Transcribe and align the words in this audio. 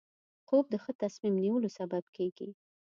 خوب 0.47 0.65
د 0.69 0.75
ښه 0.83 0.91
تصمیم 1.03 1.35
نیولو 1.45 1.69
سبب 1.77 2.03
کېږي 2.15 2.49